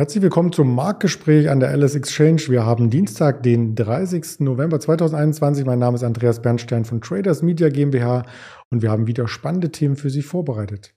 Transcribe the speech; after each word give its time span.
Herzlich 0.00 0.22
willkommen 0.22 0.50
zum 0.50 0.74
Marktgespräch 0.74 1.50
an 1.50 1.60
der 1.60 1.76
LS 1.76 1.94
Exchange. 1.94 2.44
Wir 2.48 2.64
haben 2.64 2.88
Dienstag, 2.88 3.42
den 3.42 3.74
30. 3.74 4.40
November 4.40 4.80
2021. 4.80 5.66
Mein 5.66 5.78
Name 5.78 5.96
ist 5.96 6.04
Andreas 6.04 6.40
Bernstein 6.40 6.86
von 6.86 7.02
Traders 7.02 7.42
Media 7.42 7.68
GmbH 7.68 8.24
und 8.70 8.80
wir 8.80 8.90
haben 8.90 9.06
wieder 9.06 9.28
spannende 9.28 9.70
Themen 9.70 9.96
für 9.96 10.08
Sie 10.08 10.22
vorbereitet. 10.22 10.94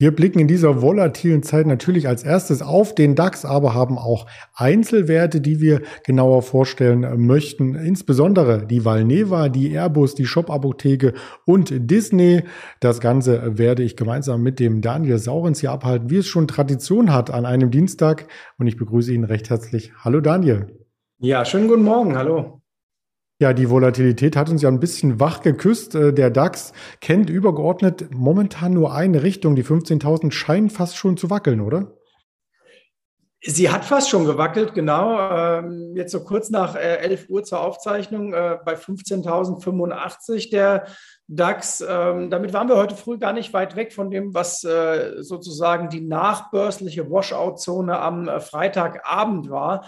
Wir 0.00 0.14
blicken 0.14 0.38
in 0.38 0.46
dieser 0.46 0.80
volatilen 0.80 1.42
Zeit 1.42 1.66
natürlich 1.66 2.06
als 2.06 2.22
erstes 2.22 2.62
auf 2.62 2.94
den 2.94 3.16
DAX, 3.16 3.44
aber 3.44 3.74
haben 3.74 3.98
auch 3.98 4.26
Einzelwerte, 4.54 5.40
die 5.40 5.60
wir 5.60 5.82
genauer 6.04 6.42
vorstellen 6.42 7.26
möchten. 7.26 7.74
Insbesondere 7.74 8.64
die 8.64 8.84
Valneva, 8.84 9.48
die 9.48 9.72
Airbus, 9.72 10.14
die 10.14 10.26
Shop-Apotheke 10.26 11.14
und 11.46 11.72
Disney. 11.90 12.44
Das 12.78 13.00
Ganze 13.00 13.58
werde 13.58 13.82
ich 13.82 13.96
gemeinsam 13.96 14.40
mit 14.40 14.60
dem 14.60 14.82
Daniel 14.82 15.18
Saurens 15.18 15.58
hier 15.58 15.72
abhalten, 15.72 16.10
wie 16.10 16.18
es 16.18 16.28
schon 16.28 16.46
Tradition 16.46 17.12
hat 17.12 17.32
an 17.32 17.44
einem 17.44 17.72
Dienstag. 17.72 18.28
Und 18.56 18.68
ich 18.68 18.76
begrüße 18.76 19.12
ihn 19.12 19.24
recht 19.24 19.50
herzlich. 19.50 19.90
Hallo 20.04 20.20
Daniel. 20.20 20.78
Ja, 21.18 21.44
schönen 21.44 21.66
guten 21.66 21.82
Morgen. 21.82 22.16
Hallo. 22.16 22.57
Ja, 23.40 23.52
die 23.52 23.70
Volatilität 23.70 24.34
hat 24.34 24.50
uns 24.50 24.62
ja 24.62 24.68
ein 24.68 24.80
bisschen 24.80 25.20
wach 25.20 25.42
geküsst. 25.42 25.94
Äh, 25.94 26.12
der 26.12 26.30
DAX 26.30 26.72
kennt 27.00 27.30
übergeordnet 27.30 28.12
momentan 28.12 28.72
nur 28.72 28.92
eine 28.92 29.22
Richtung. 29.22 29.54
Die 29.54 29.64
15.000 29.64 30.32
scheinen 30.32 30.70
fast 30.70 30.96
schon 30.96 31.16
zu 31.16 31.30
wackeln, 31.30 31.60
oder? 31.60 31.92
Sie 33.40 33.70
hat 33.70 33.84
fast 33.84 34.10
schon 34.10 34.24
gewackelt, 34.24 34.74
genau. 34.74 35.16
Ähm, 35.30 35.92
jetzt 35.94 36.10
so 36.10 36.24
kurz 36.24 36.50
nach 36.50 36.74
11 36.74 37.28
äh, 37.28 37.32
Uhr 37.32 37.44
zur 37.44 37.60
Aufzeichnung 37.60 38.34
äh, 38.34 38.58
bei 38.64 38.74
15.085 38.74 40.50
der 40.50 40.86
DAX. 41.28 41.80
Ähm, 41.88 42.30
damit 42.30 42.52
waren 42.52 42.68
wir 42.68 42.76
heute 42.76 42.96
früh 42.96 43.18
gar 43.18 43.32
nicht 43.32 43.52
weit 43.52 43.76
weg 43.76 43.92
von 43.92 44.10
dem, 44.10 44.34
was 44.34 44.62
sozusagen 44.62 45.90
die 45.90 46.00
nachbörsliche 46.00 47.08
Washout-Zone 47.08 47.96
am 47.96 48.28
Freitagabend 48.40 49.48
war. 49.48 49.84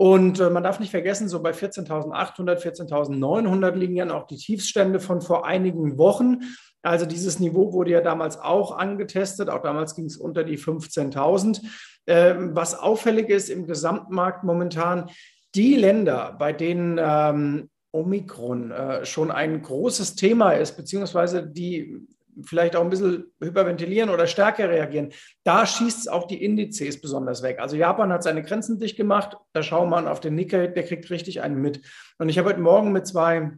Und 0.00 0.38
äh, 0.38 0.48
man 0.48 0.62
darf 0.62 0.78
nicht 0.78 0.92
vergessen, 0.92 1.28
so 1.28 1.42
bei 1.42 1.50
14.800, 1.50 2.62
14.900 2.62 3.72
liegen 3.72 3.96
ja 3.96 4.08
auch 4.14 4.28
die 4.28 4.36
Tiefstände 4.36 5.00
von 5.00 5.20
vor 5.20 5.44
einigen 5.44 5.98
Wochen. 5.98 6.42
Also 6.82 7.04
dieses 7.04 7.40
Niveau 7.40 7.72
wurde 7.72 7.90
ja 7.90 8.00
damals 8.00 8.38
auch 8.38 8.78
angetestet. 8.78 9.50
Auch 9.50 9.60
damals 9.60 9.96
ging 9.96 10.04
es 10.04 10.16
unter 10.16 10.44
die 10.44 10.56
15.000. 10.56 11.64
Äh, 12.06 12.34
was 12.38 12.78
auffällig 12.78 13.28
ist 13.28 13.50
im 13.50 13.66
Gesamtmarkt 13.66 14.44
momentan, 14.44 15.10
die 15.56 15.74
Länder, 15.74 16.36
bei 16.38 16.52
denen 16.52 17.00
ähm, 17.02 17.68
Omikron 17.90 18.70
äh, 18.70 19.04
schon 19.04 19.32
ein 19.32 19.62
großes 19.62 20.14
Thema 20.14 20.52
ist, 20.52 20.76
beziehungsweise 20.76 21.44
die 21.44 22.06
vielleicht 22.44 22.76
auch 22.76 22.82
ein 22.82 22.90
bisschen 22.90 23.32
hyperventilieren 23.40 24.10
oder 24.10 24.26
stärker 24.26 24.68
reagieren, 24.68 25.12
da 25.44 25.66
schießt 25.66 25.98
es 25.98 26.08
auch 26.08 26.26
die 26.26 26.42
Indizes 26.42 27.00
besonders 27.00 27.42
weg. 27.42 27.58
Also 27.60 27.76
Japan 27.76 28.12
hat 28.12 28.22
seine 28.22 28.42
Grenzen 28.42 28.78
dicht 28.78 28.96
gemacht, 28.96 29.36
da 29.52 29.62
schauen 29.62 29.90
wir 29.90 30.10
auf 30.10 30.20
den 30.20 30.34
Nikkei, 30.34 30.66
der 30.68 30.84
kriegt 30.84 31.10
richtig 31.10 31.42
einen 31.42 31.60
mit. 31.60 31.80
Und 32.18 32.28
ich 32.28 32.38
habe 32.38 32.48
heute 32.48 32.60
Morgen 32.60 32.92
mit 32.92 33.06
zwei 33.06 33.52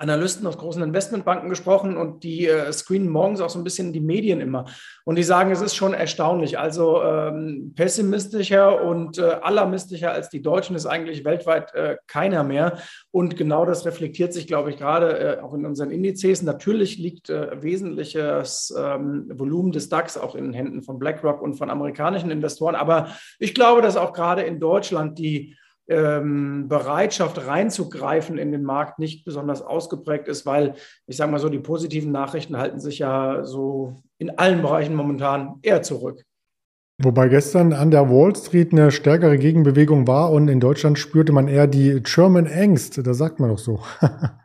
Analysten 0.00 0.46
aus 0.46 0.56
großen 0.56 0.82
Investmentbanken 0.82 1.50
gesprochen 1.50 1.98
und 1.98 2.24
die 2.24 2.46
äh, 2.46 2.72
screenen 2.72 3.10
morgens 3.10 3.42
auch 3.42 3.50
so 3.50 3.58
ein 3.58 3.64
bisschen 3.64 3.92
die 3.92 4.00
Medien 4.00 4.40
immer. 4.40 4.64
Und 5.04 5.16
die 5.16 5.22
sagen, 5.22 5.50
es 5.50 5.60
ist 5.60 5.74
schon 5.74 5.92
erstaunlich. 5.92 6.58
Also 6.58 7.02
ähm, 7.02 7.74
pessimistischer 7.76 8.82
und 8.82 9.18
äh, 9.18 9.22
alarmistischer 9.42 10.10
als 10.10 10.30
die 10.30 10.40
Deutschen 10.40 10.74
ist 10.74 10.86
eigentlich 10.86 11.24
weltweit 11.26 11.74
äh, 11.74 11.98
keiner 12.06 12.44
mehr. 12.44 12.78
Und 13.10 13.36
genau 13.36 13.66
das 13.66 13.84
reflektiert 13.84 14.32
sich, 14.32 14.46
glaube 14.46 14.70
ich, 14.70 14.78
gerade 14.78 15.18
äh, 15.18 15.40
auch 15.42 15.52
in 15.52 15.66
unseren 15.66 15.90
Indizes. 15.90 16.40
Natürlich 16.42 16.96
liegt 16.96 17.28
äh, 17.28 17.62
wesentliches 17.62 18.74
ähm, 18.78 19.26
Volumen 19.30 19.72
des 19.72 19.90
DAX 19.90 20.16
auch 20.16 20.34
in 20.34 20.44
den 20.44 20.54
Händen 20.54 20.82
von 20.82 20.98
BlackRock 20.98 21.42
und 21.42 21.56
von 21.56 21.68
amerikanischen 21.68 22.30
Investoren. 22.30 22.74
Aber 22.74 23.08
ich 23.38 23.54
glaube, 23.54 23.82
dass 23.82 23.98
auch 23.98 24.14
gerade 24.14 24.42
in 24.42 24.60
Deutschland 24.60 25.18
die 25.18 25.56
ähm, 25.90 26.68
Bereitschaft 26.68 27.46
reinzugreifen 27.46 28.38
in 28.38 28.52
den 28.52 28.62
Markt 28.62 28.98
nicht 28.98 29.24
besonders 29.24 29.60
ausgeprägt 29.60 30.28
ist, 30.28 30.46
weil 30.46 30.74
ich 31.06 31.16
sage 31.16 31.32
mal 31.32 31.40
so, 31.40 31.48
die 31.48 31.58
positiven 31.58 32.12
Nachrichten 32.12 32.56
halten 32.56 32.80
sich 32.80 33.00
ja 33.00 33.44
so 33.44 33.96
in 34.18 34.38
allen 34.38 34.62
Bereichen 34.62 34.94
momentan 34.94 35.58
eher 35.62 35.82
zurück. 35.82 36.22
Wobei 37.02 37.28
gestern 37.28 37.72
an 37.72 37.90
der 37.90 38.08
Wall 38.08 38.36
Street 38.36 38.72
eine 38.72 38.92
stärkere 38.92 39.38
Gegenbewegung 39.38 40.06
war 40.06 40.30
und 40.30 40.48
in 40.48 40.60
Deutschland 40.60 40.98
spürte 40.98 41.32
man 41.32 41.48
eher 41.48 41.66
die 41.66 42.00
German 42.02 42.46
Angst, 42.46 43.04
das 43.04 43.18
sagt 43.18 43.40
man 43.40 43.50
doch 43.50 43.58
so. 43.58 43.80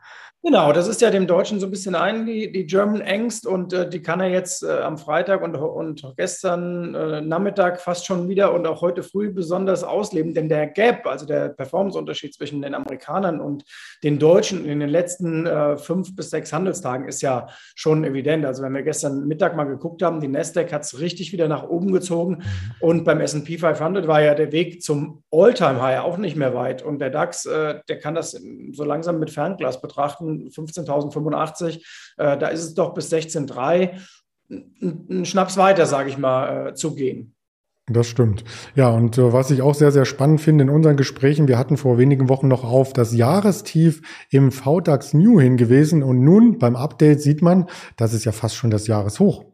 Genau, 0.45 0.71
das 0.71 0.87
ist 0.87 1.01
ja 1.01 1.09
dem 1.09 1.25
Deutschen 1.25 1.59
so 1.59 1.65
ein 1.65 1.71
bisschen 1.71 1.95
ein, 1.95 2.27
die, 2.27 2.51
die 2.51 2.67
German 2.67 3.01
Angst 3.01 3.47
und 3.47 3.73
äh, 3.73 3.89
die 3.89 4.03
kann 4.03 4.21
er 4.21 4.29
jetzt 4.29 4.61
äh, 4.61 4.73
am 4.73 4.99
Freitag 4.99 5.41
und, 5.41 5.55
und 5.55 6.13
gestern 6.17 6.93
äh, 6.93 7.19
Nachmittag 7.19 7.81
fast 7.81 8.05
schon 8.05 8.29
wieder 8.29 8.53
und 8.53 8.67
auch 8.67 8.79
heute 8.81 9.01
früh 9.01 9.31
besonders 9.31 9.83
ausleben, 9.83 10.35
denn 10.35 10.47
der 10.47 10.67
Gap, 10.67 11.07
also 11.07 11.25
der 11.25 11.49
Performanceunterschied 11.49 12.35
zwischen 12.35 12.61
den 12.61 12.75
Amerikanern 12.75 13.41
und 13.41 13.63
den 14.03 14.19
Deutschen 14.19 14.65
in 14.65 14.81
den 14.81 14.89
letzten 14.89 15.47
äh, 15.47 15.79
fünf 15.79 16.15
bis 16.15 16.29
sechs 16.29 16.53
Handelstagen 16.53 17.07
ist 17.07 17.23
ja 17.23 17.47
schon 17.73 18.03
evident. 18.03 18.45
Also 18.45 18.61
wenn 18.61 18.75
wir 18.75 18.83
gestern 18.83 19.27
Mittag 19.27 19.55
mal 19.55 19.63
geguckt 19.63 20.03
haben, 20.03 20.21
die 20.21 20.27
Nasdaq 20.27 20.71
hat 20.71 20.83
es 20.83 20.99
richtig 20.99 21.31
wieder 21.31 21.47
nach 21.47 21.63
oben 21.67 21.91
gezogen 21.91 22.33
mhm. 22.33 22.43
und 22.81 23.03
beim 23.03 23.19
S&P 23.19 23.57
500 23.57 24.07
war 24.07 24.21
ja 24.21 24.35
der 24.35 24.51
Weg 24.51 24.83
zum 24.83 25.23
All-Time-High 25.31 26.01
auch 26.01 26.17
nicht 26.17 26.35
mehr 26.35 26.53
weit 26.53 26.83
und 26.83 26.99
der 26.99 27.09
DAX, 27.09 27.47
äh, 27.47 27.79
der 27.89 27.97
kann 27.97 28.13
das 28.13 28.39
so 28.73 28.83
langsam 28.83 29.17
mit 29.17 29.31
Fernglas 29.31 29.81
betrachten 29.81 30.34
15.085, 30.49 31.75
äh, 32.17 32.37
da 32.37 32.47
ist 32.47 32.63
es 32.63 32.73
doch 32.73 32.93
bis 32.93 33.11
16.3 33.11 33.99
ein 34.49 35.25
Schnaps 35.25 35.57
weiter, 35.57 35.85
sage 35.85 36.09
ich 36.09 36.17
mal, 36.17 36.67
äh, 36.67 36.73
zu 36.75 36.95
gehen. 36.95 37.35
Das 37.87 38.07
stimmt. 38.07 38.43
Ja, 38.73 38.89
und 38.89 39.17
äh, 39.17 39.31
was 39.31 39.51
ich 39.51 39.61
auch 39.61 39.75
sehr, 39.75 39.91
sehr 39.91 40.05
spannend 40.05 40.41
finde 40.41 40.63
in 40.63 40.69
unseren 40.71 40.97
Gesprächen, 40.97 41.47
wir 41.47 41.59
hatten 41.59 41.77
vor 41.77 41.99
wenigen 41.99 42.29
Wochen 42.29 42.47
noch 42.47 42.63
auf 42.63 42.93
das 42.93 43.13
Jahrestief 43.13 44.01
im 44.31 44.51
VDAX 44.51 45.13
New 45.13 45.39
hingewiesen 45.39 46.01
und 46.01 46.23
nun 46.23 46.57
beim 46.57 46.75
Update 46.75 47.21
sieht 47.21 47.43
man, 47.43 47.69
das 47.95 48.13
ist 48.13 48.25
ja 48.25 48.31
fast 48.31 48.55
schon 48.55 48.71
das 48.71 48.87
Jahreshoch. 48.87 49.45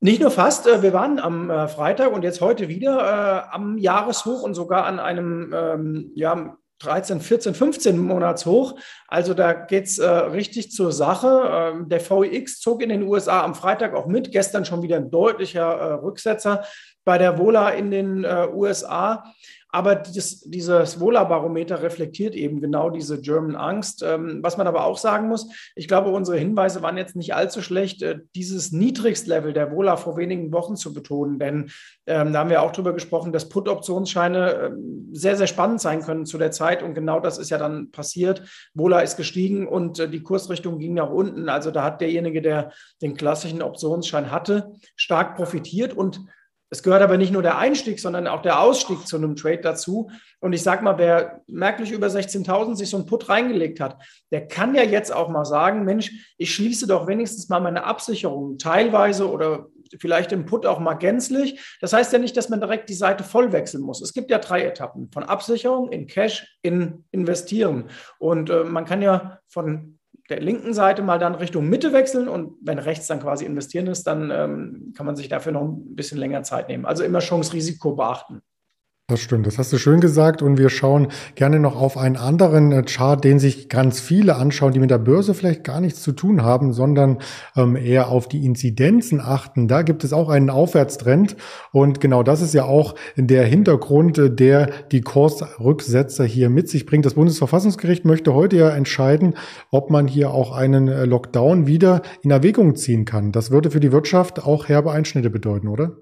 Nicht 0.00 0.20
nur 0.20 0.30
fast, 0.30 0.68
äh, 0.68 0.82
wir 0.82 0.92
waren 0.92 1.18
am 1.18 1.48
Freitag 1.68 2.12
und 2.12 2.22
jetzt 2.22 2.40
heute 2.40 2.68
wieder 2.68 3.52
am 3.52 3.78
Jahreshoch 3.78 4.42
und 4.42 4.54
sogar 4.54 4.86
an 4.86 5.00
einem 5.00 5.52
ähm, 5.52 6.12
ja, 6.14 6.56
13, 6.80 7.20
14, 7.20 7.54
15 7.54 7.98
Monats 7.98 8.46
hoch. 8.46 8.78
Also 9.08 9.34
da 9.34 9.52
geht's 9.52 9.98
äh, 9.98 10.08
richtig 10.08 10.70
zur 10.70 10.92
Sache. 10.92 11.72
Ähm, 11.74 11.88
der 11.88 12.00
VIX 12.00 12.60
zog 12.60 12.82
in 12.82 12.88
den 12.88 13.02
USA 13.02 13.42
am 13.42 13.54
Freitag 13.54 13.94
auch 13.94 14.06
mit. 14.06 14.32
Gestern 14.32 14.64
schon 14.64 14.82
wieder 14.82 14.96
ein 14.96 15.10
deutlicher 15.10 15.72
äh, 15.72 15.92
Rücksetzer 15.94 16.64
bei 17.04 17.18
der 17.18 17.38
Vola 17.38 17.70
in 17.70 17.90
den 17.90 18.24
äh, 18.24 18.48
USA. 18.52 19.24
Aber 19.70 19.96
dieses, 19.96 20.40
dieses 20.40 20.98
Wohlerbarometer 20.98 21.82
reflektiert 21.82 22.34
eben 22.34 22.60
genau 22.60 22.88
diese 22.88 23.20
German 23.20 23.54
Angst. 23.54 24.02
Ähm, 24.02 24.40
was 24.42 24.56
man 24.56 24.66
aber 24.66 24.84
auch 24.84 24.96
sagen 24.96 25.28
muss, 25.28 25.46
ich 25.76 25.88
glaube, 25.88 26.10
unsere 26.10 26.38
Hinweise 26.38 26.82
waren 26.82 26.96
jetzt 26.96 27.16
nicht 27.16 27.34
allzu 27.34 27.60
schlecht, 27.60 28.02
äh, 28.02 28.20
dieses 28.34 28.72
Niedrigstlevel 28.72 29.52
der 29.52 29.70
Wohler 29.70 29.98
vor 29.98 30.16
wenigen 30.16 30.52
Wochen 30.52 30.76
zu 30.76 30.94
betonen. 30.94 31.38
Denn 31.38 31.70
ähm, 32.06 32.32
da 32.32 32.40
haben 32.40 32.50
wir 32.50 32.62
auch 32.62 32.72
darüber 32.72 32.94
gesprochen, 32.94 33.30
dass 33.30 33.50
Put-Optionsscheine 33.50 34.52
äh, 34.52 34.70
sehr, 35.12 35.36
sehr 35.36 35.46
spannend 35.46 35.82
sein 35.82 36.00
können 36.00 36.24
zu 36.24 36.38
der 36.38 36.50
Zeit. 36.50 36.82
Und 36.82 36.94
genau 36.94 37.20
das 37.20 37.36
ist 37.36 37.50
ja 37.50 37.58
dann 37.58 37.90
passiert. 37.90 38.42
Wohler 38.72 39.02
ist 39.02 39.18
gestiegen 39.18 39.68
und 39.68 39.98
äh, 39.98 40.08
die 40.08 40.22
Kursrichtung 40.22 40.78
ging 40.78 40.94
nach 40.94 41.10
unten. 41.10 41.50
Also 41.50 41.70
da 41.70 41.84
hat 41.84 42.00
derjenige, 42.00 42.40
der 42.40 42.72
den 43.02 43.16
klassischen 43.16 43.60
Optionsschein 43.60 44.30
hatte, 44.30 44.72
stark 44.96 45.36
profitiert 45.36 45.92
und 45.92 46.22
es 46.70 46.82
gehört 46.82 47.02
aber 47.02 47.16
nicht 47.16 47.32
nur 47.32 47.42
der 47.42 47.58
Einstieg, 47.58 47.98
sondern 47.98 48.26
auch 48.26 48.42
der 48.42 48.60
Ausstieg 48.60 49.06
zu 49.06 49.16
einem 49.16 49.36
Trade 49.36 49.60
dazu. 49.62 50.10
Und 50.40 50.52
ich 50.52 50.62
sage 50.62 50.84
mal, 50.84 50.98
wer 50.98 51.42
merklich 51.46 51.92
über 51.92 52.08
16.000 52.08 52.76
sich 52.76 52.90
so 52.90 52.98
einen 52.98 53.06
Put 53.06 53.28
reingelegt 53.28 53.80
hat, 53.80 54.02
der 54.30 54.46
kann 54.46 54.74
ja 54.74 54.82
jetzt 54.82 55.12
auch 55.12 55.28
mal 55.28 55.44
sagen, 55.44 55.84
Mensch, 55.84 56.34
ich 56.36 56.54
schließe 56.54 56.86
doch 56.86 57.06
wenigstens 57.06 57.48
mal 57.48 57.60
meine 57.60 57.84
Absicherung 57.84 58.58
teilweise 58.58 59.30
oder 59.30 59.66
vielleicht 59.98 60.32
im 60.32 60.44
Put 60.44 60.66
auch 60.66 60.78
mal 60.78 60.94
gänzlich. 60.94 61.78
Das 61.80 61.92
heißt 61.92 62.12
ja 62.12 62.18
nicht, 62.18 62.36
dass 62.36 62.50
man 62.50 62.60
direkt 62.60 62.90
die 62.90 62.94
Seite 62.94 63.24
voll 63.24 63.52
wechseln 63.52 63.82
muss. 63.82 64.02
Es 64.02 64.12
gibt 64.12 64.30
ja 64.30 64.38
drei 64.38 64.64
Etappen 64.64 65.10
von 65.10 65.24
Absicherung 65.24 65.90
in 65.90 66.06
Cash, 66.06 66.58
in 66.62 67.04
Investieren. 67.10 67.88
Und 68.18 68.50
äh, 68.50 68.64
man 68.64 68.84
kann 68.84 69.00
ja 69.00 69.38
von 69.48 69.97
der 70.28 70.40
linken 70.40 70.74
Seite 70.74 71.02
mal 71.02 71.18
dann 71.18 71.34
Richtung 71.34 71.68
Mitte 71.68 71.92
wechseln 71.92 72.28
und 72.28 72.54
wenn 72.60 72.78
rechts 72.78 73.06
dann 73.06 73.20
quasi 73.20 73.44
investieren 73.44 73.86
ist, 73.86 74.06
dann 74.06 74.30
ähm, 74.30 74.92
kann 74.96 75.06
man 75.06 75.16
sich 75.16 75.28
dafür 75.28 75.52
noch 75.52 75.62
ein 75.62 75.94
bisschen 75.94 76.18
länger 76.18 76.42
Zeit 76.42 76.68
nehmen. 76.68 76.84
Also 76.84 77.02
immer 77.04 77.20
Chance-Risiko 77.20 77.94
beachten. 77.94 78.42
Das 79.10 79.20
stimmt, 79.20 79.46
das 79.46 79.56
hast 79.56 79.72
du 79.72 79.78
schön 79.78 80.00
gesagt. 80.02 80.42
Und 80.42 80.58
wir 80.58 80.68
schauen 80.68 81.08
gerne 81.34 81.58
noch 81.58 81.80
auf 81.80 81.96
einen 81.96 82.18
anderen 82.18 82.72
äh, 82.72 82.82
Chart, 82.82 83.24
den 83.24 83.38
sich 83.38 83.70
ganz 83.70 84.00
viele 84.00 84.36
anschauen, 84.36 84.72
die 84.72 84.80
mit 84.80 84.90
der 84.90 84.98
Börse 84.98 85.32
vielleicht 85.32 85.64
gar 85.64 85.80
nichts 85.80 86.02
zu 86.02 86.12
tun 86.12 86.42
haben, 86.42 86.74
sondern 86.74 87.16
ähm, 87.56 87.74
eher 87.74 88.08
auf 88.08 88.28
die 88.28 88.44
Inzidenzen 88.44 89.22
achten. 89.22 89.66
Da 89.66 89.80
gibt 89.80 90.04
es 90.04 90.12
auch 90.12 90.28
einen 90.28 90.50
Aufwärtstrend. 90.50 91.36
Und 91.72 92.02
genau 92.02 92.22
das 92.22 92.42
ist 92.42 92.52
ja 92.52 92.64
auch 92.64 92.96
der 93.16 93.46
Hintergrund, 93.46 94.18
äh, 94.18 94.30
der 94.30 94.68
die 94.92 95.00
Kursrücksetzer 95.00 96.26
hier 96.26 96.50
mit 96.50 96.68
sich 96.68 96.84
bringt. 96.84 97.06
Das 97.06 97.14
Bundesverfassungsgericht 97.14 98.04
möchte 98.04 98.34
heute 98.34 98.56
ja 98.56 98.68
entscheiden, 98.68 99.36
ob 99.70 99.88
man 99.88 100.06
hier 100.06 100.32
auch 100.32 100.54
einen 100.54 100.86
äh, 100.86 101.06
Lockdown 101.06 101.66
wieder 101.66 102.02
in 102.20 102.30
Erwägung 102.30 102.76
ziehen 102.76 103.06
kann. 103.06 103.32
Das 103.32 103.50
würde 103.50 103.70
für 103.70 103.80
die 103.80 103.90
Wirtschaft 103.90 104.44
auch 104.44 104.68
herbe 104.68 104.92
Einschnitte 104.92 105.30
bedeuten, 105.30 105.68
oder? 105.68 105.96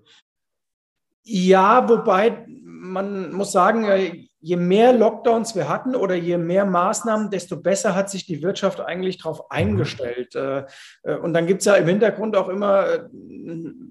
Ja, 1.29 1.89
wobei 1.89 2.47
man 2.93 3.33
muss 3.33 3.53
sagen, 3.53 3.85
äh, 3.85 4.27
je 4.47 4.55
mehr 4.55 4.93
Lockdowns 4.93 5.57
wir 5.57 5.69
hatten 5.69 5.97
oder 5.97 6.15
je 6.15 6.39
mehr 6.39 6.65
Maßnahmen, 6.65 7.31
desto 7.31 7.57
besser 7.57 7.97
hat 7.97 8.09
sich 8.09 8.27
die 8.27 8.45
Wirtschaft 8.45 8.81
eigentlich 8.81 9.19
darauf 9.19 9.39
mhm. 9.39 9.45
eingestellt. 9.49 10.37
Äh, 10.37 10.67
äh, 11.03 11.17
und 11.17 11.35
dann 11.35 11.49
gibt 11.49 11.63
es 11.63 11.65
ja 11.65 11.75
im 11.75 11.89
Hintergrund 11.89 12.37
auch 12.37 12.49
immer 12.49 12.87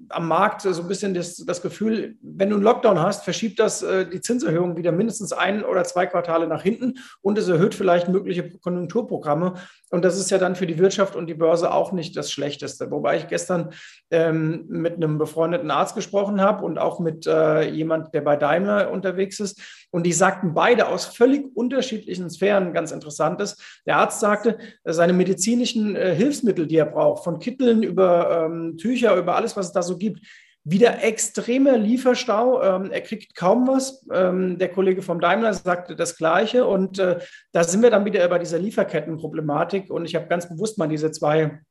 am 0.07 0.28
Markt 0.30 0.62
so 0.62 0.81
ein 0.81 0.88
bisschen 0.88 1.13
das, 1.13 1.36
das, 1.36 1.62
Gefühl, 1.62 2.16
wenn 2.22 2.50
du 2.50 2.56
einen 2.56 2.63
Lockdown 2.63 3.02
hast, 3.02 3.25
verschiebt 3.25 3.60
das 3.60 3.84
die 4.13 4.22
Zinserhöhung 4.22 4.78
wieder 4.78 4.92
mindestens 4.92 5.34
ein 5.34 5.66
oder 5.66 5.84
zwei 5.84 6.06
Quartale 6.06 6.48
nach 6.48 6.62
hinten 6.62 6.96
und 7.22 7.38
es 7.38 7.50
erhöht 7.50 7.74
vielleicht 7.75 8.07
mögliche 8.07 8.50
Konjunkturprogramme. 8.60 9.56
Und 9.90 10.06
das 10.06 10.19
ist 10.19 10.30
ja 10.30 10.38
dann 10.38 10.56
für 10.56 10.68
die 10.68 10.78
Wirtschaft 10.78 11.16
und 11.16 11.28
die 11.28 11.34
Börse 11.34 11.72
auch 11.72 11.92
nicht 11.92 12.16
das 12.18 12.31
Schlechteste. 12.31 12.92
Wobei 12.92 13.18
ich 13.18 13.28
gestern 13.28 13.72
ähm, 14.12 14.66
mit 14.68 14.96
einem 14.96 15.18
befreundeten 15.18 15.72
Arzt 15.72 15.96
gesprochen 15.96 16.42
habe 16.42 16.63
und 16.66 16.78
auch 16.78 17.00
mit 17.00 17.25
äh, 17.28 17.69
jemand, 17.69 18.13
der 18.13 18.22
bei 18.22 18.36
Daimler 18.36 18.92
unterwegs 18.92 19.40
ist. 19.40 19.62
Und 19.95 20.03
die 20.03 20.12
sagten 20.12 20.53
beide 20.53 20.89
aus 20.89 21.06
völlig 21.06 21.56
unterschiedlichen 21.56 22.30
Sphären 22.30 22.74
ganz 22.74 22.92
Interessantes. 22.92 23.56
Der 23.86 23.95
Arzt 23.95 24.19
sagte, 24.19 24.57
seine 24.83 25.13
medizinischen 25.13 25.95
äh, 25.95 26.13
Hilfsmittel, 26.13 26.68
die 26.68 26.75
er 26.75 26.86
braucht, 26.86 27.24
von 27.24 27.39
Kitteln 27.39 27.81
über 27.81 28.45
ähm, 28.45 28.75
Tücher, 28.75 29.15
über 29.15 29.38
alles, 29.38 29.56
was 29.56 29.68
es 29.68 29.71
da 29.71 29.81
so 29.81 29.97
gibt, 29.97 30.19
wieder 30.65 31.01
extremer 31.01 31.77
Lieferstau. 31.77 32.62
Ähm, 32.62 32.92
er 32.92 33.00
kriegt 33.00 33.36
kaum 33.36 33.69
was. 33.69 34.06
Ähm, 34.12 34.57
der 34.57 34.68
Kollege 34.68 35.01
vom 35.01 35.21
Daimler 35.21 35.53
sagte 35.53 35.95
das 35.95 36.18
Gleiche. 36.18 36.65
Und 36.65 37.00
äh, 37.00 37.19
da 37.53 37.63
sind 37.63 37.81
wir 37.81 37.89
dann 37.89 38.03
wieder 38.03 38.27
bei 38.27 38.39
dieser 38.39 38.59
Lieferkettenproblematik. 38.59 39.89
Und 39.89 40.03
ich 40.03 40.15
habe 40.15 40.27
ganz 40.27 40.50
bewusst 40.50 40.77
mal 40.77 40.89
diese 40.89 41.09
zwei 41.12 41.62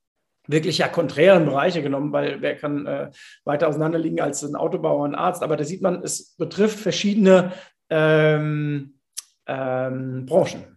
wirklich 0.47 0.79
ja 0.79 0.89
konträren 0.89 1.45
Bereiche 1.45 1.83
genommen, 1.83 2.13
weil 2.13 2.41
wer 2.41 2.57
kann 2.57 2.87
äh, 2.87 3.11
weiter 3.45 3.69
auseinander 3.69 3.99
liegen 3.99 4.21
als 4.21 4.43
ein 4.43 4.57
Autobauer, 4.57 5.07
ein 5.07 5.15
Arzt. 5.15 5.43
Aber 5.43 5.59
da 5.59 5.65
sieht 5.65 5.83
man, 5.83 6.03
es 6.03 6.35
betrifft 6.37 6.79
verschiedene 6.79 7.53
ähm, 7.95 8.95
ähm, 9.47 10.27
Branchen 10.27 10.75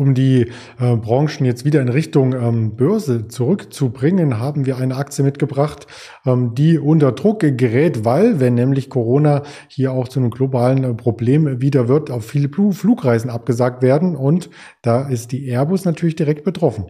um 0.00 0.14
die 0.14 0.50
äh, 0.78 0.96
Branchen 0.96 1.44
jetzt 1.44 1.66
wieder 1.66 1.82
in 1.82 1.90
Richtung 1.90 2.32
ähm, 2.32 2.74
Börse 2.74 3.28
zurückzubringen, 3.28 4.38
haben 4.38 4.64
wir 4.64 4.78
eine 4.78 4.96
Aktie 4.96 5.22
mitgebracht, 5.22 5.86
ähm, 6.24 6.54
die 6.54 6.78
unter 6.78 7.12
Druck 7.12 7.40
gerät, 7.40 8.04
weil, 8.04 8.40
wenn 8.40 8.54
nämlich 8.54 8.88
Corona 8.88 9.42
hier 9.68 9.92
auch 9.92 10.08
zu 10.08 10.18
einem 10.18 10.30
globalen 10.30 10.84
äh, 10.84 10.94
Problem 10.94 11.60
wieder 11.60 11.86
wird, 11.88 12.10
auf 12.10 12.24
viele 12.24 12.48
Flugreisen 12.72 13.28
abgesagt 13.28 13.82
werden 13.82 14.16
und 14.16 14.48
da 14.80 15.06
ist 15.06 15.32
die 15.32 15.46
Airbus 15.46 15.84
natürlich 15.84 16.16
direkt 16.16 16.44
betroffen. 16.44 16.86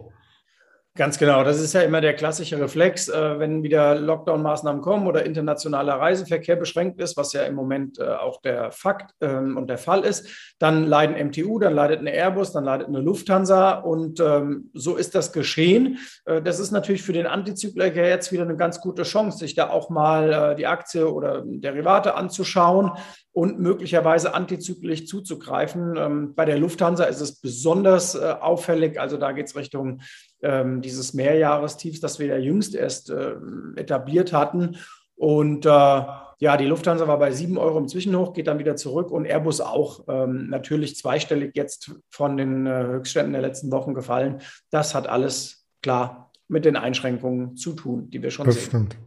Ganz 0.97 1.17
genau. 1.17 1.45
Das 1.45 1.61
ist 1.61 1.71
ja 1.71 1.83
immer 1.83 2.01
der 2.01 2.13
klassische 2.13 2.59
Reflex, 2.59 3.07
äh, 3.07 3.39
wenn 3.39 3.63
wieder 3.63 3.95
Lockdown-Maßnahmen 3.95 4.81
kommen 4.81 5.07
oder 5.07 5.25
internationaler 5.25 5.93
Reiseverkehr 5.93 6.57
beschränkt 6.57 6.99
ist, 6.99 7.15
was 7.15 7.31
ja 7.31 7.43
im 7.43 7.55
Moment 7.55 7.97
äh, 7.97 8.03
auch 8.03 8.41
der 8.41 8.73
Fakt 8.73 9.15
ähm, 9.21 9.55
und 9.55 9.69
der 9.69 9.77
Fall 9.77 10.03
ist. 10.03 10.27
Dann 10.59 10.83
leiden 10.83 11.15
MTU, 11.29 11.59
dann 11.59 11.75
leidet 11.75 12.01
eine 12.01 12.11
Airbus, 12.11 12.51
dann 12.51 12.65
leidet 12.65 12.89
eine 12.89 12.99
Lufthansa 12.99 13.71
und 13.75 14.19
ähm, 14.19 14.69
so 14.73 14.97
ist 14.97 15.15
das 15.15 15.31
geschehen. 15.31 15.97
Äh, 16.25 16.41
das 16.41 16.59
ist 16.59 16.71
natürlich 16.71 17.03
für 17.03 17.13
den 17.13 17.25
Antizykliker 17.25 18.05
jetzt 18.05 18.33
wieder 18.33 18.43
eine 18.43 18.57
ganz 18.57 18.81
gute 18.81 19.03
Chance, 19.03 19.37
sich 19.37 19.55
da 19.55 19.69
auch 19.69 19.89
mal 19.89 20.55
die 20.57 20.67
Aktie 20.67 21.09
oder 21.09 21.43
Derivate 21.45 22.15
anzuschauen 22.15 22.91
und 23.31 23.59
möglicherweise 23.59 24.33
antizyklisch 24.33 25.05
zuzugreifen. 25.05 25.95
Ähm, 25.95 26.35
bei 26.35 26.43
der 26.43 26.59
Lufthansa 26.59 27.05
ist 27.05 27.21
es 27.21 27.39
besonders 27.39 28.19
auffällig. 28.19 28.99
Also 28.99 29.15
da 29.15 29.31
geht 29.31 29.47
es 29.47 29.55
Richtung 29.55 30.01
ähm, 30.41 30.81
dieses 30.81 31.13
Mehrjahrestiefs, 31.13 31.99
das 31.99 32.19
wir 32.19 32.27
ja 32.27 32.37
jüngst 32.37 32.75
erst 32.75 33.09
äh, 33.09 33.35
etabliert 33.75 34.33
hatten. 34.33 34.77
Und 35.15 35.65
äh, 35.65 35.69
ja, 35.69 36.57
die 36.57 36.65
Lufthansa 36.65 37.07
war 37.07 37.19
bei 37.19 37.31
7 37.31 37.57
Euro 37.59 37.77
im 37.77 37.87
Zwischenhoch, 37.87 38.33
geht 38.33 38.47
dann 38.47 38.57
wieder 38.57 38.75
zurück 38.75 39.11
und 39.11 39.25
Airbus 39.25 39.61
auch 39.61 40.05
ähm, 40.07 40.49
natürlich 40.49 40.95
zweistellig 40.95 41.51
jetzt 41.55 41.91
von 42.09 42.37
den 42.37 42.65
äh, 42.65 42.83
Höchstständen 42.83 43.33
der 43.33 43.43
letzten 43.43 43.71
Wochen 43.71 43.93
gefallen. 43.93 44.41
Das 44.71 44.95
hat 44.95 45.07
alles 45.07 45.67
klar 45.83 46.30
mit 46.51 46.65
den 46.65 46.75
Einschränkungen 46.75 47.55
zu 47.55 47.73
tun, 47.73 48.09
die 48.11 48.21
wir 48.21 48.29
schon 48.29 48.45
das 48.45 48.55
sehen. 48.55 48.65
Stimmt. 48.65 48.97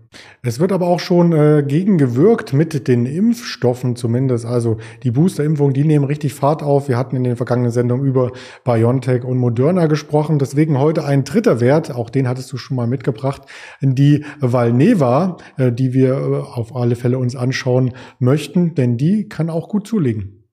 Es 0.43 0.61
wird 0.61 0.73
aber 0.73 0.87
auch 0.87 1.01
schon 1.01 1.33
äh, 1.33 1.63
gegengewirkt 1.67 2.53
mit 2.53 2.89
den 2.89 3.05
Impfstoffen 3.05 3.97
zumindest. 3.97 4.47
Also 4.47 4.79
die 5.03 5.11
Boosterimpfungen, 5.11 5.75
die 5.75 5.85
nehmen 5.85 6.07
richtig 6.07 6.33
Fahrt 6.33 6.63
auf. 6.63 6.89
Wir 6.89 6.97
hatten 6.97 7.17
in 7.17 7.25
den 7.25 7.37
vergangenen 7.37 7.71
Sendungen 7.71 8.07
über 8.07 8.33
BioNTech 8.65 9.25
und 9.25 9.39
Moderna 9.39 9.87
gesprochen. 9.87 10.39
Deswegen 10.39 10.79
heute 10.79 11.05
ein 11.05 11.25
dritter 11.25 11.61
Wert, 11.61 11.95
auch 11.95 12.09
den 12.09 12.29
hattest 12.29 12.51
du 12.53 12.57
schon 12.57 12.77
mal 12.77 12.87
mitgebracht, 12.87 13.43
die 13.83 14.25
Valneva, 14.41 15.37
äh, 15.59 15.71
die 15.71 15.93
wir 15.93 16.15
äh, 16.15 16.59
auf 16.59 16.75
alle 16.75 16.97
Fälle 16.97 17.19
uns 17.19 17.37
anschauen 17.37 17.93
möchten, 18.19 18.75
denn 18.75 18.97
die 18.97 19.29
kann 19.29 19.51
auch 19.51 19.69
gut 19.69 19.87
zulegen. 19.87 20.44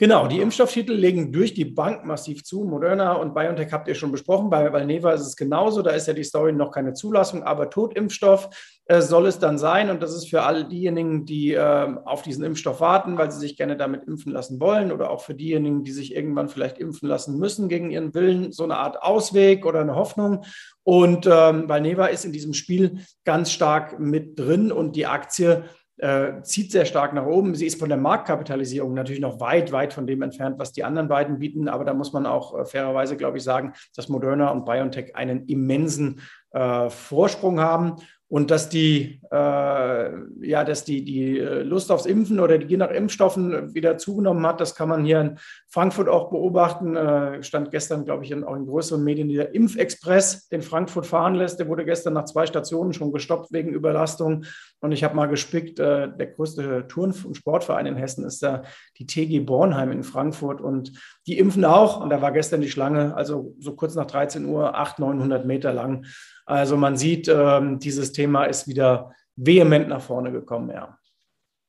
Genau, 0.00 0.26
die 0.26 0.40
Impfstofftitel 0.40 0.94
legen 0.94 1.30
durch 1.30 1.52
die 1.52 1.66
Bank 1.66 2.06
massiv 2.06 2.42
zu. 2.42 2.64
Moderna 2.64 3.12
und 3.12 3.34
BioNTech 3.34 3.70
habt 3.70 3.86
ihr 3.86 3.94
schon 3.94 4.10
besprochen. 4.10 4.48
Bei 4.48 4.72
Valneva 4.72 5.12
ist 5.12 5.26
es 5.26 5.36
genauso. 5.36 5.82
Da 5.82 5.90
ist 5.90 6.06
ja 6.06 6.14
die 6.14 6.24
Story 6.24 6.54
noch 6.54 6.70
keine 6.70 6.94
Zulassung, 6.94 7.42
aber 7.42 7.68
Totimpfstoff 7.68 8.48
äh, 8.86 9.02
soll 9.02 9.26
es 9.26 9.38
dann 9.38 9.58
sein. 9.58 9.90
Und 9.90 10.02
das 10.02 10.14
ist 10.14 10.30
für 10.30 10.44
all 10.44 10.66
diejenigen, 10.66 11.26
die 11.26 11.52
äh, 11.52 11.86
auf 12.06 12.22
diesen 12.22 12.44
Impfstoff 12.44 12.80
warten, 12.80 13.18
weil 13.18 13.30
sie 13.30 13.40
sich 13.40 13.58
gerne 13.58 13.76
damit 13.76 14.04
impfen 14.04 14.32
lassen 14.32 14.58
wollen 14.58 14.90
oder 14.90 15.10
auch 15.10 15.20
für 15.20 15.34
diejenigen, 15.34 15.84
die 15.84 15.92
sich 15.92 16.16
irgendwann 16.16 16.48
vielleicht 16.48 16.78
impfen 16.78 17.06
lassen 17.06 17.38
müssen 17.38 17.68
gegen 17.68 17.90
ihren 17.90 18.14
Willen, 18.14 18.52
so 18.52 18.64
eine 18.64 18.78
Art 18.78 19.02
Ausweg 19.02 19.66
oder 19.66 19.82
eine 19.82 19.96
Hoffnung. 19.96 20.46
Und 20.82 21.26
ähm, 21.30 21.68
Valneva 21.68 22.06
ist 22.06 22.24
in 22.24 22.32
diesem 22.32 22.54
Spiel 22.54 23.00
ganz 23.26 23.52
stark 23.52 24.00
mit 24.00 24.38
drin 24.38 24.72
und 24.72 24.96
die 24.96 25.04
Aktie 25.04 25.64
äh, 26.00 26.42
zieht 26.42 26.72
sehr 26.72 26.86
stark 26.86 27.12
nach 27.12 27.26
oben. 27.26 27.54
Sie 27.54 27.66
ist 27.66 27.78
von 27.78 27.88
der 27.88 27.98
Marktkapitalisierung 27.98 28.94
natürlich 28.94 29.20
noch 29.20 29.38
weit, 29.40 29.70
weit 29.70 29.92
von 29.92 30.06
dem 30.06 30.22
entfernt, 30.22 30.58
was 30.58 30.72
die 30.72 30.84
anderen 30.84 31.08
beiden 31.08 31.38
bieten. 31.38 31.68
Aber 31.68 31.84
da 31.84 31.94
muss 31.94 32.12
man 32.12 32.26
auch 32.26 32.58
äh, 32.58 32.64
fairerweise, 32.64 33.16
glaube 33.16 33.38
ich, 33.38 33.44
sagen, 33.44 33.74
dass 33.94 34.08
Moderna 34.08 34.50
und 34.50 34.64
BioNTech 34.64 35.14
einen 35.14 35.46
immensen 35.46 36.20
äh, 36.52 36.88
Vorsprung 36.88 37.60
haben 37.60 37.96
und 38.30 38.52
dass 38.52 38.68
die, 38.68 39.20
äh, 39.32 39.34
ja, 39.34 40.64
dass 40.64 40.84
die, 40.84 41.04
die 41.04 41.40
äh, 41.40 41.62
Lust 41.62 41.90
aufs 41.90 42.06
Impfen 42.06 42.38
oder 42.38 42.58
die 42.58 42.66
Gier 42.68 42.78
nach 42.78 42.92
Impfstoffen 42.92 43.74
wieder 43.74 43.98
zugenommen 43.98 44.46
hat, 44.46 44.60
das 44.60 44.76
kann 44.76 44.88
man 44.88 45.04
hier 45.04 45.20
in 45.20 45.38
Frankfurt 45.66 46.08
auch 46.08 46.30
beobachten. 46.30 46.94
Äh, 46.94 47.42
stand 47.42 47.72
gestern, 47.72 48.04
glaube 48.04 48.22
ich, 48.22 48.30
in, 48.30 48.44
auch 48.44 48.54
in 48.54 48.66
größeren 48.66 49.02
Medien 49.02 49.28
dieser 49.28 49.52
Impfexpress, 49.52 50.48
den 50.48 50.62
Frankfurt 50.62 51.06
fahren 51.06 51.34
lässt. 51.34 51.58
Der 51.58 51.66
wurde 51.66 51.84
gestern 51.84 52.12
nach 52.12 52.24
zwei 52.24 52.46
Stationen 52.46 52.92
schon 52.92 53.10
gestoppt 53.10 53.52
wegen 53.52 53.72
Überlastung. 53.72 54.44
Und 54.78 54.92
ich 54.92 55.02
habe 55.02 55.16
mal 55.16 55.26
gespickt, 55.26 55.80
äh, 55.80 56.08
der 56.16 56.28
größte 56.28 56.86
Turn- 56.86 57.12
und 57.24 57.36
Sportverein 57.36 57.86
in 57.86 57.96
Hessen 57.96 58.24
ist 58.24 58.44
da 58.44 58.62
die 58.98 59.06
TG 59.06 59.40
Bornheim 59.40 59.90
in 59.90 60.04
Frankfurt. 60.04 60.60
Und 60.60 60.92
die 61.26 61.36
impfen 61.36 61.64
auch. 61.64 62.00
Und 62.00 62.10
da 62.10 62.22
war 62.22 62.30
gestern 62.30 62.60
die 62.60 62.70
Schlange, 62.70 63.12
also 63.16 63.56
so 63.58 63.74
kurz 63.74 63.96
nach 63.96 64.06
13 64.06 64.44
Uhr, 64.44 64.76
800, 64.76 65.00
900 65.00 65.46
Meter 65.46 65.72
lang. 65.72 66.04
Also 66.50 66.76
man 66.76 66.96
sieht, 66.96 67.28
ähm, 67.28 67.78
dieses 67.78 68.12
Thema 68.12 68.44
ist 68.44 68.66
wieder 68.66 69.12
vehement 69.36 69.88
nach 69.88 70.02
vorne 70.02 70.32
gekommen, 70.32 70.70
ja. 70.70 70.98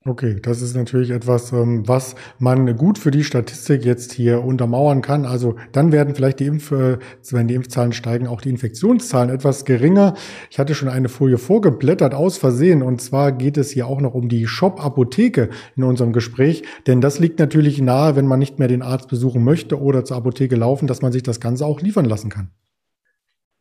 Okay, 0.03 0.39
das 0.41 0.63
ist 0.63 0.75
natürlich 0.75 1.11
etwas, 1.11 1.51
ähm, 1.51 1.87
was 1.87 2.15
man 2.39 2.75
gut 2.75 2.97
für 2.97 3.11
die 3.11 3.23
Statistik 3.23 3.85
jetzt 3.85 4.13
hier 4.13 4.43
untermauern 4.43 5.03
kann. 5.03 5.27
Also 5.27 5.57
dann 5.73 5.91
werden 5.91 6.15
vielleicht 6.15 6.39
die 6.39 6.47
Impf, 6.47 6.71
äh, 6.71 6.97
wenn 7.29 7.47
die 7.47 7.53
Impfzahlen 7.53 7.93
steigen, 7.93 8.25
auch 8.25 8.41
die 8.41 8.49
Infektionszahlen 8.49 9.29
etwas 9.29 9.63
geringer. 9.63 10.15
Ich 10.49 10.57
hatte 10.57 10.73
schon 10.73 10.89
eine 10.89 11.07
Folie 11.07 11.37
vorgeblättert 11.37 12.15
aus 12.15 12.39
Versehen 12.39 12.81
und 12.81 12.99
zwar 12.99 13.31
geht 13.31 13.57
es 13.57 13.69
hier 13.69 13.85
auch 13.85 14.01
noch 14.01 14.15
um 14.15 14.27
die 14.27 14.47
Shop-Apotheke 14.47 15.49
in 15.75 15.83
unserem 15.83 16.13
Gespräch, 16.13 16.63
denn 16.87 16.99
das 16.99 17.19
liegt 17.19 17.37
natürlich 17.37 17.79
nahe, 17.79 18.15
wenn 18.15 18.25
man 18.25 18.39
nicht 18.39 18.57
mehr 18.57 18.67
den 18.67 18.81
Arzt 18.81 19.07
besuchen 19.07 19.43
möchte 19.43 19.79
oder 19.79 20.03
zur 20.03 20.17
Apotheke 20.17 20.55
laufen, 20.55 20.87
dass 20.87 21.03
man 21.03 21.11
sich 21.11 21.21
das 21.21 21.39
Ganze 21.39 21.67
auch 21.67 21.79
liefern 21.79 22.05
lassen 22.05 22.31
kann. 22.31 22.49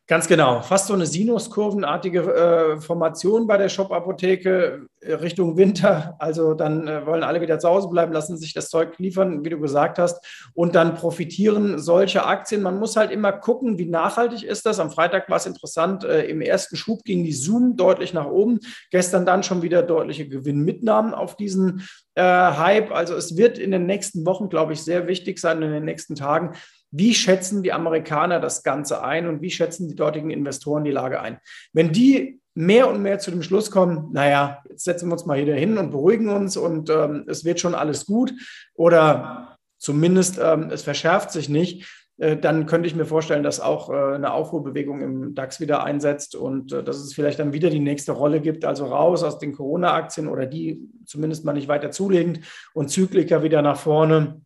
Ganz 0.07 0.27
genau. 0.27 0.61
Fast 0.61 0.87
so 0.87 0.93
eine 0.93 1.05
sinuskurvenartige 1.05 2.19
äh, 2.19 2.81
Formation 2.81 3.47
bei 3.47 3.57
der 3.57 3.69
Shop-Apotheke 3.69 4.87
äh, 4.99 5.13
Richtung 5.13 5.55
Winter. 5.55 6.15
Also 6.19 6.53
dann 6.53 6.85
äh, 6.87 7.05
wollen 7.05 7.23
alle 7.23 7.39
wieder 7.39 7.59
zu 7.59 7.69
Hause 7.69 7.87
bleiben, 7.87 8.11
lassen 8.11 8.35
sich 8.35 8.53
das 8.53 8.69
Zeug 8.69 8.97
liefern, 8.97 9.45
wie 9.45 9.49
du 9.49 9.59
gesagt 9.59 9.99
hast. 9.99 10.51
Und 10.53 10.75
dann 10.75 10.95
profitieren 10.95 11.79
solche 11.79 12.25
Aktien. 12.25 12.61
Man 12.61 12.77
muss 12.77 12.97
halt 12.97 13.11
immer 13.11 13.31
gucken, 13.31 13.77
wie 13.77 13.85
nachhaltig 13.85 14.43
ist 14.43 14.65
das. 14.65 14.79
Am 14.79 14.91
Freitag 14.91 15.29
war 15.29 15.37
es 15.37 15.45
interessant. 15.45 16.03
Äh, 16.03 16.25
Im 16.25 16.41
ersten 16.41 16.75
Schub 16.75 17.03
ging 17.03 17.23
die 17.23 17.31
Zoom 17.31 17.77
deutlich 17.77 18.13
nach 18.13 18.27
oben. 18.27 18.59
Gestern 18.89 19.25
dann 19.25 19.43
schon 19.43 19.61
wieder 19.61 19.81
deutliche 19.81 20.27
Gewinnmitnahmen 20.27 21.13
auf 21.13 21.37
diesen 21.37 21.87
äh, 22.15 22.21
Hype. 22.21 22.91
Also 22.91 23.15
es 23.15 23.37
wird 23.37 23.57
in 23.57 23.71
den 23.71 23.85
nächsten 23.85 24.25
Wochen, 24.25 24.49
glaube 24.49 24.73
ich, 24.73 24.83
sehr 24.83 25.07
wichtig 25.07 25.39
sein, 25.39 25.61
in 25.61 25.71
den 25.71 25.85
nächsten 25.85 26.15
Tagen, 26.15 26.53
wie 26.91 27.13
schätzen 27.13 27.63
die 27.63 27.73
Amerikaner 27.73 28.39
das 28.39 28.63
Ganze 28.63 29.03
ein 29.03 29.27
und 29.27 29.41
wie 29.41 29.49
schätzen 29.49 29.87
die 29.87 29.95
dortigen 29.95 30.29
Investoren 30.29 30.83
die 30.83 30.91
Lage 30.91 31.21
ein? 31.21 31.39
Wenn 31.73 31.91
die 31.91 32.41
mehr 32.53 32.89
und 32.89 33.01
mehr 33.01 33.19
zu 33.19 33.31
dem 33.31 33.43
Schluss 33.43 33.71
kommen, 33.71 34.09
naja, 34.11 34.61
jetzt 34.69 34.83
setzen 34.83 35.07
wir 35.07 35.13
uns 35.13 35.25
mal 35.25 35.37
hier 35.37 35.55
hin 35.55 35.77
und 35.77 35.91
beruhigen 35.91 36.29
uns 36.29 36.57
und 36.57 36.89
ähm, 36.89 37.25
es 37.27 37.45
wird 37.45 37.59
schon 37.59 37.75
alles 37.75 38.05
gut 38.05 38.33
oder 38.75 39.57
zumindest 39.77 40.39
ähm, 40.41 40.69
es 40.69 40.83
verschärft 40.83 41.31
sich 41.31 41.47
nicht, 41.47 41.87
äh, 42.17 42.35
dann 42.35 42.65
könnte 42.65 42.87
ich 42.87 42.95
mir 42.95 43.05
vorstellen, 43.05 43.43
dass 43.43 43.61
auch 43.61 43.89
äh, 43.89 44.15
eine 44.15 44.33
Aufruhrbewegung 44.33 45.01
im 45.01 45.33
DAX 45.33 45.61
wieder 45.61 45.83
einsetzt 45.83 46.35
und 46.35 46.73
äh, 46.73 46.83
dass 46.83 46.97
es 46.97 47.13
vielleicht 47.13 47.39
dann 47.39 47.53
wieder 47.53 47.69
die 47.69 47.79
nächste 47.79 48.11
Rolle 48.11 48.41
gibt, 48.41 48.65
also 48.65 48.85
raus 48.85 49.23
aus 49.23 49.39
den 49.39 49.53
Corona-Aktien 49.53 50.27
oder 50.27 50.45
die 50.45 50.81
zumindest 51.05 51.45
mal 51.45 51.53
nicht 51.53 51.69
weiter 51.69 51.89
zulegen 51.89 52.43
und 52.73 52.89
Zykliker 52.89 53.43
wieder 53.43 53.61
nach 53.61 53.77
vorne 53.77 54.41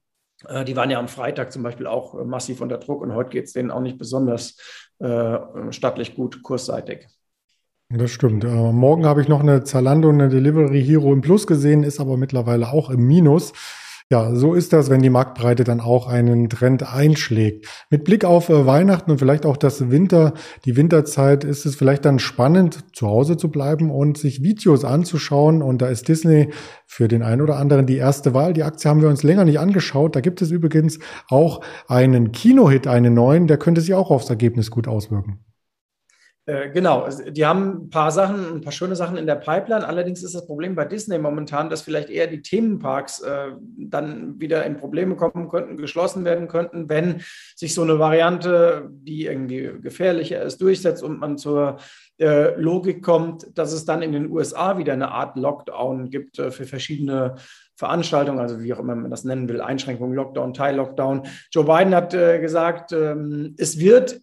die 0.65 0.75
waren 0.75 0.89
ja 0.89 0.99
am 0.99 1.07
Freitag 1.07 1.51
zum 1.51 1.63
Beispiel 1.63 1.87
auch 1.87 2.19
äh, 2.19 2.23
massiv 2.23 2.61
unter 2.61 2.77
Druck 2.77 3.01
und 3.01 3.13
heute 3.13 3.29
geht 3.29 3.45
es 3.45 3.53
denen 3.53 3.71
auch 3.71 3.81
nicht 3.81 3.97
besonders 3.97 4.57
äh, 4.99 5.37
stattlich 5.71 6.15
gut 6.15 6.43
kursseitig. 6.43 7.07
Das 7.89 8.11
stimmt. 8.11 8.43
Äh, 8.43 8.47
morgen 8.47 9.05
habe 9.05 9.21
ich 9.21 9.27
noch 9.27 9.41
eine 9.41 9.63
Zalando 9.63 10.09
und 10.09 10.19
eine 10.21 10.29
Delivery 10.29 10.83
Hero 10.83 11.13
im 11.13 11.21
Plus 11.21 11.45
gesehen, 11.45 11.83
ist 11.83 11.99
aber 11.99 12.17
mittlerweile 12.17 12.71
auch 12.71 12.89
im 12.89 13.05
Minus. 13.05 13.53
Ja, 14.11 14.35
so 14.35 14.53
ist 14.53 14.71
das, 14.71 14.91
wenn 14.91 15.01
die 15.01 15.09
Marktbreite 15.09 15.63
dann 15.63 15.81
auch 15.81 16.05
einen 16.05 16.47
Trend 16.47 16.83
einschlägt. 16.93 17.65
Mit 17.89 18.03
Blick 18.03 18.23
auf 18.23 18.49
äh, 18.49 18.67
Weihnachten 18.67 19.09
und 19.09 19.17
vielleicht 19.17 19.47
auch 19.47 19.57
das 19.57 19.89
Winter, 19.89 20.35
die 20.63 20.75
Winterzeit, 20.75 21.43
ist 21.43 21.65
es 21.65 21.75
vielleicht 21.75 22.05
dann 22.05 22.19
spannend, 22.19 22.95
zu 22.95 23.07
Hause 23.07 23.35
zu 23.35 23.49
bleiben 23.49 23.89
und 23.89 24.19
sich 24.19 24.43
Videos 24.43 24.85
anzuschauen. 24.85 25.63
Und 25.63 25.81
da 25.81 25.87
ist 25.87 26.07
Disney 26.07 26.51
für 26.85 27.07
den 27.07 27.23
einen 27.23 27.41
oder 27.41 27.57
anderen 27.57 27.87
die 27.87 27.97
erste 27.97 28.35
Wahl. 28.35 28.53
Die 28.53 28.61
Aktie 28.61 28.91
haben 28.91 29.01
wir 29.01 29.09
uns 29.09 29.23
länger 29.23 29.43
nicht 29.43 29.59
angeschaut. 29.59 30.15
Da 30.15 30.21
gibt 30.21 30.39
es 30.43 30.51
übrigens 30.51 30.99
auch 31.27 31.61
einen 31.87 32.31
Kinohit, 32.31 32.85
einen 32.85 33.15
neuen, 33.15 33.47
der 33.47 33.57
könnte 33.57 33.81
sich 33.81 33.95
auch 33.95 34.11
aufs 34.11 34.29
Ergebnis 34.29 34.69
gut 34.69 34.87
auswirken. 34.87 35.44
Äh, 36.47 36.69
genau, 36.69 37.01
also, 37.01 37.23
die 37.23 37.45
haben 37.45 37.85
ein 37.85 37.89
paar 37.89 38.11
Sachen, 38.11 38.57
ein 38.57 38.61
paar 38.61 38.71
schöne 38.71 38.95
Sachen 38.95 39.17
in 39.17 39.25
der 39.25 39.35
Pipeline. 39.35 39.87
Allerdings 39.87 40.21
ist 40.21 40.35
das 40.35 40.45
Problem 40.45 40.75
bei 40.75 40.85
Disney 40.85 41.17
momentan, 41.17 41.71
dass 41.71 41.81
vielleicht 41.81 42.09
eher 42.09 42.27
die 42.27 42.43
Themenparks 42.43 43.21
äh, 43.21 43.51
dann 43.77 44.39
wieder 44.39 44.63
in 44.63 44.77
Probleme 44.77 45.15
kommen 45.15 45.49
könnten, 45.49 45.77
geschlossen 45.77 46.23
werden 46.23 46.47
könnten, 46.47 46.87
wenn 46.87 47.21
sich 47.55 47.73
so 47.73 47.81
eine 47.81 47.97
Variante, 47.97 48.89
die 48.91 49.25
irgendwie 49.25 49.71
gefährlicher 49.81 50.43
ist, 50.43 50.61
durchsetzt 50.61 51.01
und 51.01 51.19
man 51.19 51.39
zur 51.39 51.77
äh, 52.19 52.53
Logik 52.59 53.01
kommt, 53.01 53.57
dass 53.57 53.73
es 53.73 53.85
dann 53.85 54.03
in 54.03 54.11
den 54.11 54.29
USA 54.29 54.77
wieder 54.77 54.93
eine 54.93 55.11
Art 55.11 55.37
Lockdown 55.37 56.11
gibt 56.11 56.37
äh, 56.37 56.51
für 56.51 56.65
verschiedene 56.65 57.35
Veranstaltungen, 57.75 58.39
also 58.39 58.61
wie 58.61 58.73
auch 58.73 58.79
immer 58.79 58.95
man 58.95 59.11
das 59.11 59.25
nennen 59.25 59.49
will, 59.49 59.61
Einschränkungen, 59.61 60.15
Lockdown, 60.15 60.53
Teil-Lockdown. 60.53 61.23
Joe 61.51 61.65
Biden 61.65 61.95
hat 61.95 62.13
äh, 62.13 62.39
gesagt, 62.39 62.93
ähm, 62.93 63.55
es 63.57 63.79
wird 63.79 64.21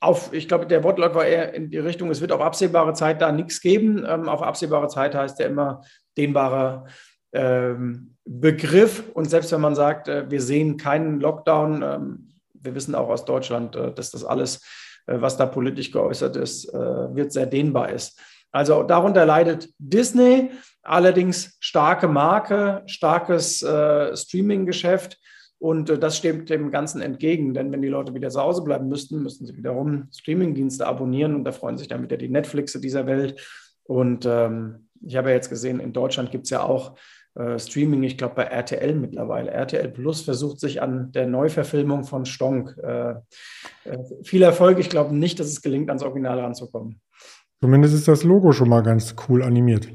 auf, 0.00 0.32
ich 0.32 0.48
glaube, 0.48 0.66
der 0.66 0.82
Wortlaut 0.82 1.14
war 1.14 1.26
eher 1.26 1.52
in 1.52 1.70
die 1.70 1.78
Richtung, 1.78 2.10
es 2.10 2.22
wird 2.22 2.32
auf 2.32 2.40
absehbare 2.40 2.94
Zeit 2.94 3.20
da 3.20 3.32
nichts 3.32 3.60
geben. 3.60 4.04
Ähm, 4.08 4.28
auf 4.28 4.42
absehbare 4.42 4.88
Zeit 4.88 5.14
heißt 5.14 5.38
ja 5.38 5.46
immer 5.46 5.82
dehnbarer 6.16 6.86
ähm, 7.32 8.16
Begriff. 8.24 9.04
Und 9.12 9.28
selbst 9.28 9.52
wenn 9.52 9.60
man 9.60 9.74
sagt, 9.74 10.08
äh, 10.08 10.30
wir 10.30 10.40
sehen 10.40 10.78
keinen 10.78 11.20
Lockdown, 11.20 11.82
ähm, 11.82 12.28
wir 12.54 12.74
wissen 12.74 12.94
auch 12.94 13.08
aus 13.08 13.26
Deutschland, 13.26 13.76
äh, 13.76 13.92
dass 13.92 14.10
das 14.10 14.24
alles, 14.24 14.62
äh, 15.06 15.20
was 15.20 15.36
da 15.36 15.44
politisch 15.44 15.92
geäußert 15.92 16.36
ist, 16.36 16.72
äh, 16.72 16.78
wird 17.14 17.32
sehr 17.32 17.46
dehnbar 17.46 17.90
ist. 17.90 18.18
Also 18.52 18.82
darunter 18.82 19.26
leidet 19.26 19.68
Disney, 19.78 20.50
allerdings 20.82 21.56
starke 21.60 22.08
Marke, 22.08 22.82
starkes 22.86 23.62
äh, 23.62 24.16
Streaming-Geschäft 24.16 25.18
und 25.60 25.90
äh, 25.90 25.98
das 25.98 26.16
steht 26.16 26.50
dem 26.50 26.70
Ganzen 26.70 27.02
entgegen, 27.02 27.54
denn 27.54 27.70
wenn 27.70 27.82
die 27.82 27.88
Leute 27.88 28.14
wieder 28.14 28.30
zu 28.30 28.40
Hause 28.40 28.64
bleiben 28.64 28.88
müssten, 28.88 29.22
müssten 29.22 29.46
sie 29.46 29.56
wiederum 29.56 30.08
Streamingdienste 30.10 30.86
abonnieren 30.86 31.34
und 31.34 31.44
da 31.44 31.52
freuen 31.52 31.78
sich 31.78 31.86
dann 31.86 32.02
wieder 32.02 32.16
die 32.16 32.30
Netflixe 32.30 32.80
dieser 32.80 33.06
Welt. 33.06 33.40
Und 33.84 34.24
ähm, 34.26 34.88
ich 35.02 35.16
habe 35.16 35.28
ja 35.28 35.36
jetzt 35.36 35.50
gesehen, 35.50 35.78
in 35.78 35.92
Deutschland 35.92 36.30
gibt 36.30 36.44
es 36.44 36.50
ja 36.50 36.62
auch 36.62 36.96
äh, 37.34 37.58
Streaming, 37.58 38.02
ich 38.02 38.16
glaube 38.16 38.36
bei 38.36 38.44
RTL 38.44 38.94
mittlerweile. 38.94 39.50
RTL 39.50 39.88
Plus 39.90 40.22
versucht 40.22 40.60
sich 40.60 40.80
an 40.80 41.12
der 41.12 41.26
Neuverfilmung 41.26 42.04
von 42.04 42.24
Stonk. 42.24 42.76
Äh, 42.82 43.10
äh, 43.84 43.98
viel 44.22 44.42
Erfolg. 44.42 44.78
Ich 44.78 44.88
glaube 44.88 45.14
nicht, 45.14 45.38
dass 45.40 45.48
es 45.48 45.60
gelingt, 45.60 45.90
ans 45.90 46.02
Original 46.02 46.40
ranzukommen. 46.40 47.00
Zumindest 47.62 47.94
ist 47.94 48.08
das 48.08 48.24
Logo 48.24 48.52
schon 48.52 48.70
mal 48.70 48.82
ganz 48.82 49.14
cool 49.28 49.42
animiert. 49.42 49.88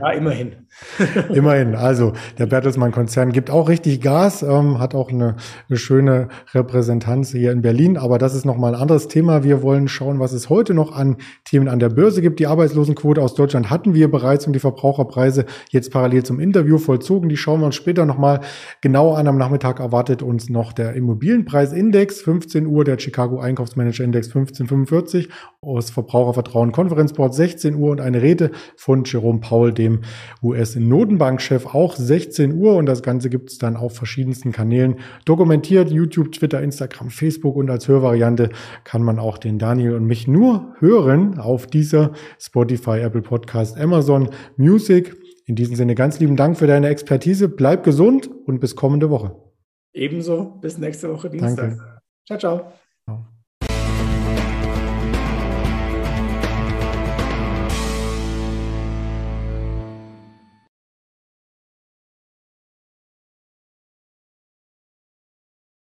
Ja, 0.00 0.10
immerhin. 0.10 0.52
immerhin. 1.34 1.74
Also 1.74 2.12
der 2.38 2.46
Bertelsmann-Konzern 2.46 3.32
gibt 3.32 3.50
auch 3.50 3.68
richtig 3.68 4.00
Gas, 4.00 4.42
ähm, 4.42 4.78
hat 4.78 4.94
auch 4.94 5.10
eine, 5.10 5.36
eine, 5.68 5.78
schöne 5.78 6.28
Repräsentanz 6.54 7.32
hier 7.32 7.52
in 7.52 7.62
Berlin. 7.62 7.96
Aber 7.96 8.18
das 8.18 8.34
ist 8.34 8.44
nochmal 8.44 8.74
ein 8.74 8.80
anderes 8.80 9.08
Thema. 9.08 9.42
Wir 9.42 9.62
wollen 9.62 9.88
schauen, 9.88 10.20
was 10.20 10.32
es 10.32 10.48
heute 10.48 10.74
noch 10.74 10.94
an 10.94 11.16
Themen 11.44 11.68
an 11.68 11.78
der 11.78 11.88
Börse 11.88 12.22
gibt. 12.22 12.38
Die 12.38 12.46
Arbeitslosenquote 12.46 13.20
aus 13.20 13.34
Deutschland 13.34 13.70
hatten 13.70 13.94
wir 13.94 14.10
bereits 14.10 14.46
und 14.46 14.52
die 14.52 14.60
Verbraucherpreise 14.60 15.44
jetzt 15.70 15.92
parallel 15.92 16.22
zum 16.22 16.40
Interview 16.40 16.78
vollzogen. 16.78 17.28
Die 17.28 17.36
schauen 17.36 17.60
wir 17.60 17.66
uns 17.66 17.76
später 17.76 18.06
nochmal 18.06 18.40
genauer 18.80 19.18
an. 19.18 19.26
Am 19.26 19.38
Nachmittag 19.38 19.80
erwartet 19.80 20.22
uns 20.22 20.48
noch 20.48 20.72
der 20.72 20.94
Immobilienpreisindex, 20.94 22.22
15 22.22 22.66
Uhr, 22.66 22.84
der 22.84 22.98
Chicago 22.98 23.40
Einkaufsmanager 23.40 24.04
Index 24.04 24.28
1545 24.28 25.28
aus 25.60 25.90
Verbrauchervertrauen 25.90 26.72
Konferenzboard 26.72 27.34
16 27.34 27.74
Uhr 27.74 27.90
und 27.90 28.00
eine 28.00 28.22
Rede 28.22 28.50
von 28.76 29.04
Jerome 29.04 29.40
Paul, 29.50 29.72
dem 29.72 30.02
US-Notenbankchef, 30.44 31.66
auch 31.66 31.96
16 31.96 32.54
Uhr. 32.54 32.76
Und 32.76 32.86
das 32.86 33.02
Ganze 33.02 33.30
gibt 33.30 33.50
es 33.50 33.58
dann 33.58 33.76
auf 33.76 33.96
verschiedensten 33.96 34.52
Kanälen 34.52 35.00
dokumentiert. 35.24 35.90
YouTube, 35.90 36.30
Twitter, 36.30 36.62
Instagram, 36.62 37.10
Facebook 37.10 37.56
und 37.56 37.68
als 37.68 37.88
Hörvariante 37.88 38.50
kann 38.84 39.02
man 39.02 39.18
auch 39.18 39.38
den 39.38 39.58
Daniel 39.58 39.94
und 39.94 40.04
mich 40.04 40.28
nur 40.28 40.76
hören 40.78 41.40
auf 41.40 41.66
dieser 41.66 42.12
Spotify, 42.38 43.00
Apple 43.00 43.22
Podcast, 43.22 43.76
Amazon 43.76 44.30
Music. 44.56 45.16
In 45.46 45.56
diesem 45.56 45.74
Sinne 45.74 45.96
ganz 45.96 46.20
lieben 46.20 46.36
Dank 46.36 46.56
für 46.56 46.68
deine 46.68 46.86
Expertise. 46.88 47.48
Bleib 47.48 47.82
gesund 47.82 48.30
und 48.46 48.60
bis 48.60 48.76
kommende 48.76 49.10
Woche. 49.10 49.34
Ebenso. 49.92 50.60
Bis 50.60 50.78
nächste 50.78 51.12
Woche 51.12 51.28
Dienstag. 51.28 51.70
Danke. 51.70 52.00
Ciao, 52.24 52.38
ciao. 52.38 52.72
ciao. 53.04 53.39